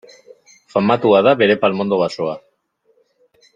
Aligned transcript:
Famatua 0.75 1.19
da 1.27 1.35
bere 1.43 1.59
palmondo 1.65 2.01
basoa. 2.01 2.35